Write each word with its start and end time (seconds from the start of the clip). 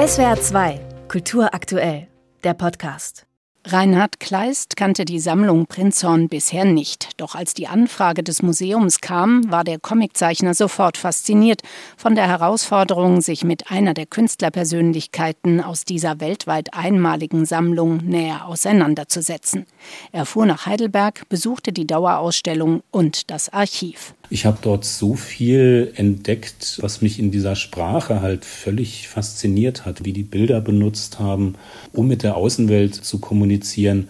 SWR 0.00 0.40
2, 0.40 0.80
Kultur 1.08 1.52
aktuell, 1.52 2.08
der 2.42 2.54
Podcast. 2.54 3.26
Reinhard 3.66 4.18
Kleist 4.18 4.74
kannte 4.78 5.04
die 5.04 5.20
Sammlung 5.20 5.66
Prinzhorn 5.66 6.30
bisher 6.30 6.64
nicht. 6.64 7.10
Doch 7.18 7.34
als 7.34 7.52
die 7.52 7.66
Anfrage 7.66 8.22
des 8.22 8.40
Museums 8.40 9.02
kam, 9.02 9.52
war 9.52 9.62
der 9.62 9.78
Comiczeichner 9.78 10.54
sofort 10.54 10.96
fasziniert 10.96 11.60
von 11.98 12.14
der 12.14 12.26
Herausforderung, 12.28 13.20
sich 13.20 13.44
mit 13.44 13.70
einer 13.70 13.92
der 13.92 14.06
Künstlerpersönlichkeiten 14.06 15.60
aus 15.60 15.84
dieser 15.84 16.18
weltweit 16.18 16.72
einmaligen 16.72 17.44
Sammlung 17.44 17.98
näher 17.98 18.46
auseinanderzusetzen. 18.46 19.66
Er 20.12 20.24
fuhr 20.24 20.46
nach 20.46 20.64
Heidelberg, 20.64 21.28
besuchte 21.28 21.74
die 21.74 21.86
Dauerausstellung 21.86 22.82
und 22.90 23.30
das 23.30 23.50
Archiv. 23.50 24.14
Ich 24.32 24.46
habe 24.46 24.58
dort 24.62 24.84
so 24.84 25.16
viel 25.16 25.92
entdeckt, 25.96 26.78
was 26.82 27.02
mich 27.02 27.18
in 27.18 27.32
dieser 27.32 27.56
Sprache 27.56 28.22
halt 28.22 28.44
völlig 28.44 29.08
fasziniert 29.08 29.84
hat, 29.84 30.04
wie 30.04 30.12
die 30.12 30.22
Bilder 30.22 30.60
benutzt 30.60 31.18
haben, 31.18 31.56
um 31.92 32.06
mit 32.06 32.22
der 32.22 32.36
Außenwelt 32.36 32.94
zu 32.94 33.18
kommunizieren. 33.18 34.08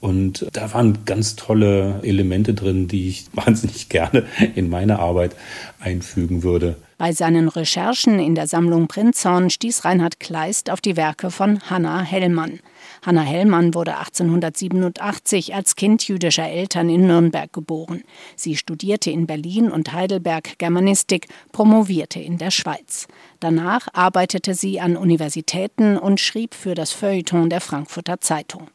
Und 0.00 0.46
da 0.54 0.72
waren 0.72 1.04
ganz 1.04 1.36
tolle 1.36 2.00
Elemente 2.02 2.54
drin, 2.54 2.88
die 2.88 3.08
ich 3.08 3.26
wahnsinnig 3.34 3.90
gerne 3.90 4.24
in 4.54 4.70
meine 4.70 5.00
Arbeit 5.00 5.36
einfügen 5.80 6.42
würde. 6.42 6.76
Bei 6.98 7.12
seinen 7.12 7.48
Recherchen 7.48 8.18
in 8.18 8.34
der 8.34 8.48
Sammlung 8.48 8.88
Prinzhorn 8.88 9.50
stieß 9.50 9.84
Reinhard 9.84 10.18
Kleist 10.18 10.68
auf 10.68 10.80
die 10.80 10.96
Werke 10.96 11.30
von 11.30 11.60
Hanna 11.70 12.00
Hellmann. 12.00 12.58
Hanna 13.06 13.20
Hellmann 13.20 13.72
wurde 13.72 13.96
1887 13.96 15.54
als 15.54 15.76
Kind 15.76 16.08
jüdischer 16.08 16.48
Eltern 16.48 16.88
in 16.88 17.06
Nürnberg 17.06 17.52
geboren. 17.52 18.02
Sie 18.34 18.56
studierte 18.56 19.12
in 19.12 19.28
Berlin 19.28 19.70
und 19.70 19.92
Heidelberg 19.92 20.58
Germanistik, 20.58 21.28
promovierte 21.52 22.18
in 22.18 22.36
der 22.36 22.50
Schweiz. 22.50 23.06
Danach 23.38 23.86
arbeitete 23.92 24.54
sie 24.54 24.80
an 24.80 24.96
Universitäten 24.96 25.96
und 25.96 26.18
schrieb 26.18 26.52
für 26.52 26.74
das 26.74 26.90
Feuilleton 26.90 27.48
der 27.48 27.60
Frankfurter 27.60 28.20
Zeitung. 28.20 28.70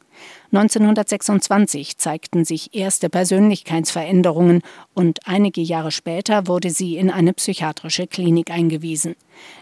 1926 0.53 1.97
zeigten 1.97 2.45
sich 2.45 2.75
erste 2.75 3.09
Persönlichkeitsveränderungen 3.09 4.61
und 4.93 5.17
einige 5.25 5.61
Jahre 5.61 5.91
später 5.91 6.45
wurde 6.45 6.69
sie 6.69 6.95
in 6.95 7.09
eine 7.09 7.33
psychiatrische 7.33 8.05
Klinik 8.05 8.51
eingewiesen. 8.51 9.15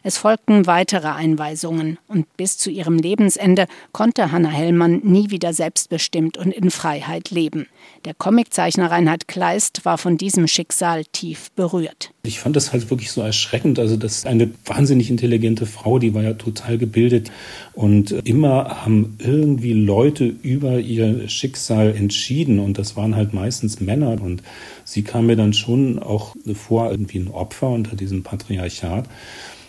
Es 0.04 0.18
folgten 0.18 0.68
weitere 0.68 1.08
Einweisungen 1.08 1.98
und 2.08 2.26
bis 2.36 2.58
zu 2.58 2.70
ihrem 2.70 2.98
Lebensende 2.98 3.68
konnte 3.94 4.34
Hanna 4.34 4.50
Hellmann 4.50 5.00
nie 5.04 5.30
wieder 5.30 5.54
selbstbestimmt 5.54 6.38
und 6.38 6.52
in 6.52 6.72
Freiheit 6.72 7.30
leben. 7.30 7.68
Der 8.06 8.14
Comiczeichner 8.14 8.92
Reinhard 8.92 9.28
Kleist 9.28 9.86
war 9.86 9.98
von 9.98 10.18
diesem 10.18 10.48
Schicksal 10.48 11.06
tief 11.06 11.52
berührt. 11.52 12.12
Ich 12.24 12.40
fand 12.40 12.56
das 12.56 12.72
halt 12.72 12.90
wirklich 12.90 13.12
so 13.12 13.22
erschreckend. 13.22 13.80
Also, 13.80 13.96
das 13.96 14.18
ist 14.18 14.28
eine 14.28 14.52
wahnsinnig 14.66 15.10
intelligente 15.10 15.66
Frau, 15.66 16.00
die 16.00 16.14
war 16.14 16.22
ja 16.22 16.34
total 16.34 16.78
gebildet. 16.78 17.32
Und 17.74 18.12
immer 18.12 18.84
haben 18.84 19.18
irgendwie 19.20 19.74
Leute 19.74 20.26
über 20.26 20.81
ihr 20.82 21.30
Schicksal 21.30 21.96
entschieden. 21.96 22.60
Und 22.60 22.78
das 22.78 22.96
waren 22.96 23.16
halt 23.16 23.34
meistens 23.34 23.80
Männer. 23.80 24.22
Und 24.22 24.44
sie 24.84 25.04
kam 25.04 25.28
mir 25.28 25.36
dann 25.36 25.54
schon 25.54 26.00
auch 26.00 26.36
vor, 26.54 26.92
irgendwie 26.92 27.20
ein 27.20 27.30
Opfer 27.30 27.70
unter 27.70 27.96
diesem 27.96 28.24
Patriarchat. 28.24 29.08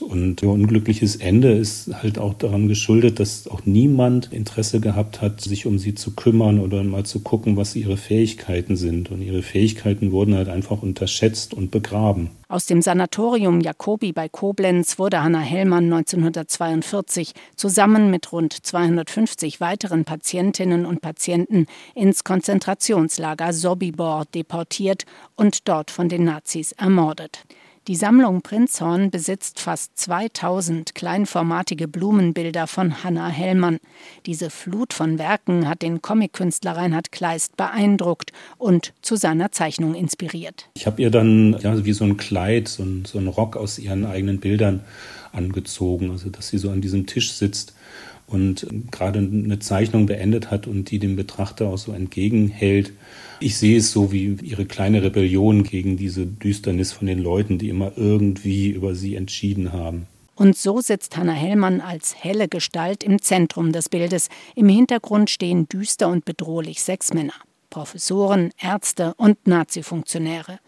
Und 0.00 0.42
ihr 0.42 0.48
unglückliches 0.48 1.16
Ende 1.16 1.52
ist 1.52 1.90
halt 2.02 2.18
auch 2.18 2.34
daran 2.34 2.66
geschuldet, 2.66 3.20
dass 3.20 3.46
auch 3.46 3.64
niemand 3.64 4.32
Interesse 4.32 4.80
gehabt 4.80 5.22
hat, 5.22 5.40
sich 5.40 5.66
um 5.66 5.78
sie 5.78 5.94
zu 5.94 6.12
kümmern 6.12 6.58
oder 6.58 6.82
mal 6.82 7.04
zu 7.04 7.20
gucken, 7.20 7.56
was 7.56 7.76
ihre 7.76 7.96
Fähigkeiten 7.96 8.76
sind. 8.76 9.10
Und 9.10 9.22
ihre 9.22 9.42
Fähigkeiten 9.42 10.10
wurden 10.10 10.34
halt 10.34 10.48
einfach 10.48 10.82
unterschätzt 10.82 11.54
und 11.54 11.70
begraben. 11.70 12.30
Aus 12.52 12.66
dem 12.66 12.82
Sanatorium 12.82 13.62
Jacobi 13.62 14.12
bei 14.12 14.28
Koblenz 14.28 14.98
wurde 14.98 15.22
Hanna 15.22 15.38
Hellmann 15.38 15.84
1942 15.84 17.32
zusammen 17.56 18.10
mit 18.10 18.30
rund 18.30 18.52
250 18.52 19.58
weiteren 19.62 20.04
Patientinnen 20.04 20.84
und 20.84 21.00
Patienten 21.00 21.64
ins 21.94 22.24
Konzentrationslager 22.24 23.54
Sobibor 23.54 24.26
deportiert 24.34 25.06
und 25.34 25.66
dort 25.66 25.90
von 25.90 26.10
den 26.10 26.24
Nazis 26.24 26.72
ermordet. 26.72 27.42
Die 27.88 27.96
Sammlung 27.96 28.42
Prinzhorn 28.42 29.10
besitzt 29.10 29.58
fast 29.58 29.98
2000 29.98 30.94
kleinformatige 30.94 31.88
Blumenbilder 31.88 32.68
von 32.68 33.02
Hanna 33.02 33.26
Hellmann. 33.26 33.78
Diese 34.24 34.50
Flut 34.50 34.92
von 34.92 35.18
Werken 35.18 35.68
hat 35.68 35.82
den 35.82 36.00
Comic-Künstler 36.00 36.76
Reinhard 36.76 37.10
Kleist 37.10 37.56
beeindruckt 37.56 38.30
und 38.56 38.92
zu 39.02 39.16
seiner 39.16 39.50
Zeichnung 39.50 39.96
inspiriert. 39.96 40.68
Ich 40.74 40.86
habe 40.86 41.02
ihr 41.02 41.10
dann 41.10 41.56
ja, 41.60 41.84
wie 41.84 41.92
so 41.92 42.04
ein 42.04 42.16
Kleid, 42.16 42.68
so 42.68 42.84
ein, 42.84 43.04
so 43.04 43.18
ein 43.18 43.26
Rock 43.26 43.56
aus 43.56 43.80
ihren 43.80 44.06
eigenen 44.06 44.38
Bildern 44.38 44.84
angezogen, 45.32 46.10
also 46.10 46.30
dass 46.30 46.48
sie 46.48 46.58
so 46.58 46.70
an 46.70 46.80
diesem 46.80 47.06
Tisch 47.06 47.32
sitzt 47.32 47.74
und 48.26 48.66
gerade 48.90 49.18
eine 49.18 49.58
Zeichnung 49.58 50.06
beendet 50.06 50.50
hat 50.50 50.66
und 50.66 50.90
die 50.90 50.98
dem 50.98 51.16
Betrachter 51.16 51.68
auch 51.68 51.78
so 51.78 51.92
entgegenhält. 51.92 52.92
Ich 53.40 53.56
sehe 53.56 53.78
es 53.78 53.90
so 53.92 54.12
wie 54.12 54.36
ihre 54.42 54.64
kleine 54.64 55.02
Rebellion 55.02 55.64
gegen 55.64 55.96
diese 55.96 56.26
Düsternis 56.26 56.92
von 56.92 57.06
den 57.06 57.18
Leuten, 57.18 57.58
die 57.58 57.68
immer 57.68 57.92
irgendwie 57.96 58.70
über 58.70 58.94
sie 58.94 59.16
entschieden 59.16 59.72
haben. 59.72 60.06
Und 60.34 60.56
so 60.56 60.80
sitzt 60.80 61.16
Hanna 61.16 61.32
Hellmann 61.32 61.80
als 61.80 62.14
helle 62.16 62.48
Gestalt 62.48 63.04
im 63.04 63.20
Zentrum 63.20 63.72
des 63.72 63.88
Bildes. 63.88 64.28
Im 64.54 64.68
Hintergrund 64.68 65.28
stehen 65.28 65.68
düster 65.68 66.08
und 66.08 66.24
bedrohlich 66.24 66.82
sechs 66.82 67.12
Männer. 67.12 67.34
Professoren, 67.68 68.50
Ärzte 68.60 69.14
und 69.16 69.46
Nazi-Funktionäre. 69.46 70.58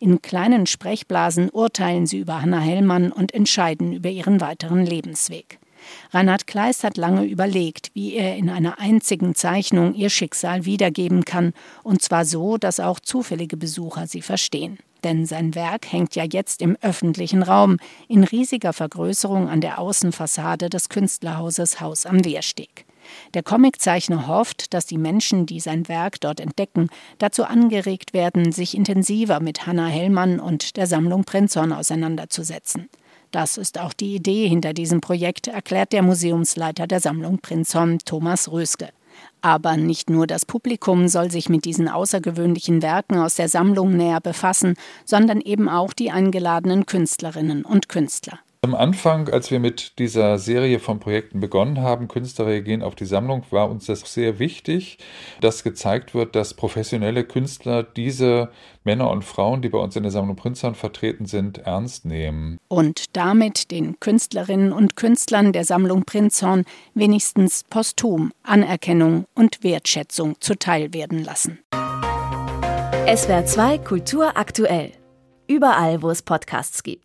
In 0.00 0.22
kleinen 0.22 0.66
Sprechblasen 0.66 1.50
urteilen 1.50 2.06
sie 2.06 2.18
über 2.18 2.42
Hanna 2.42 2.60
Hellmann 2.60 3.12
und 3.12 3.32
entscheiden 3.32 3.92
über 3.92 4.10
ihren 4.10 4.40
weiteren 4.40 4.84
Lebensweg. 4.84 5.58
Reinhard 6.10 6.46
Kleist 6.46 6.84
hat 6.84 6.96
lange 6.96 7.24
überlegt, 7.24 7.90
wie 7.94 8.14
er 8.14 8.36
in 8.36 8.48
einer 8.48 8.78
einzigen 8.78 9.34
Zeichnung 9.34 9.94
ihr 9.94 10.10
Schicksal 10.10 10.64
wiedergeben 10.64 11.24
kann, 11.24 11.52
und 11.82 12.02
zwar 12.02 12.24
so, 12.24 12.56
dass 12.56 12.80
auch 12.80 13.00
zufällige 13.00 13.56
Besucher 13.56 14.06
sie 14.06 14.22
verstehen. 14.22 14.78
Denn 15.02 15.26
sein 15.26 15.54
Werk 15.54 15.92
hängt 15.92 16.16
ja 16.16 16.24
jetzt 16.24 16.62
im 16.62 16.76
öffentlichen 16.80 17.42
Raum 17.42 17.76
in 18.08 18.24
riesiger 18.24 18.72
Vergrößerung 18.72 19.48
an 19.48 19.60
der 19.60 19.78
Außenfassade 19.78 20.70
des 20.70 20.88
Künstlerhauses 20.88 21.80
Haus 21.80 22.06
am 22.06 22.24
Wehrsteg. 22.24 22.86
Der 23.34 23.42
Comiczeichner 23.42 24.26
hofft, 24.26 24.74
dass 24.74 24.86
die 24.86 24.98
Menschen, 24.98 25.46
die 25.46 25.60
sein 25.60 25.88
Werk 25.88 26.20
dort 26.20 26.40
entdecken, 26.40 26.88
dazu 27.18 27.44
angeregt 27.44 28.14
werden, 28.14 28.52
sich 28.52 28.76
intensiver 28.76 29.40
mit 29.40 29.66
Hannah 29.66 29.86
Hellmann 29.86 30.40
und 30.40 30.76
der 30.76 30.86
Sammlung 30.86 31.24
Prinzhorn 31.24 31.72
auseinanderzusetzen. 31.72 32.88
Das 33.30 33.56
ist 33.58 33.80
auch 33.80 33.92
die 33.92 34.14
Idee 34.14 34.48
hinter 34.48 34.72
diesem 34.72 35.00
Projekt, 35.00 35.48
erklärt 35.48 35.92
der 35.92 36.02
Museumsleiter 36.02 36.86
der 36.86 37.00
Sammlung 37.00 37.40
Prinzhorn, 37.40 37.98
Thomas 38.04 38.50
Röske. 38.52 38.90
Aber 39.40 39.76
nicht 39.76 40.08
nur 40.08 40.26
das 40.26 40.46
Publikum 40.46 41.08
soll 41.08 41.30
sich 41.30 41.48
mit 41.48 41.64
diesen 41.64 41.88
außergewöhnlichen 41.88 42.80
Werken 42.80 43.18
aus 43.18 43.34
der 43.34 43.48
Sammlung 43.48 43.96
näher 43.96 44.20
befassen, 44.20 44.76
sondern 45.04 45.40
eben 45.40 45.68
auch 45.68 45.92
die 45.92 46.10
eingeladenen 46.10 46.86
Künstlerinnen 46.86 47.64
und 47.64 47.88
Künstler. 47.88 48.38
Am 48.64 48.74
Anfang, 48.74 49.28
als 49.28 49.50
wir 49.50 49.60
mit 49.60 49.98
dieser 49.98 50.38
Serie 50.38 50.78
von 50.78 50.98
Projekten 50.98 51.38
begonnen 51.38 51.82
haben, 51.82 52.08
Künstler 52.08 52.46
reagieren 52.46 52.82
auf 52.82 52.94
die 52.94 53.04
Sammlung, 53.04 53.44
war 53.50 53.68
uns 53.68 53.84
das 53.84 54.10
sehr 54.10 54.38
wichtig, 54.38 54.96
dass 55.42 55.64
gezeigt 55.64 56.14
wird, 56.14 56.34
dass 56.34 56.54
professionelle 56.54 57.24
Künstler 57.24 57.82
diese 57.82 58.48
Männer 58.82 59.10
und 59.10 59.22
Frauen, 59.22 59.60
die 59.60 59.68
bei 59.68 59.76
uns 59.76 59.96
in 59.96 60.02
der 60.02 60.12
Sammlung 60.12 60.36
Prinzhorn 60.36 60.74
vertreten 60.74 61.26
sind, 61.26 61.58
ernst 61.58 62.06
nehmen. 62.06 62.56
Und 62.68 63.14
damit 63.14 63.70
den 63.70 64.00
Künstlerinnen 64.00 64.72
und 64.72 64.96
Künstlern 64.96 65.52
der 65.52 65.66
Sammlung 65.66 66.04
Prinzhorn 66.04 66.64
wenigstens 66.94 67.64
posthum 67.68 68.32
Anerkennung 68.44 69.26
und 69.34 69.62
Wertschätzung 69.62 70.36
zuteil 70.40 70.94
werden 70.94 71.22
lassen. 71.22 71.58
SWR 73.14 73.44
2 73.44 73.76
Kultur 73.76 74.38
aktuell. 74.38 74.92
Überall, 75.46 76.00
wo 76.00 76.08
es 76.08 76.22
Podcasts 76.22 76.82
gibt. 76.82 77.02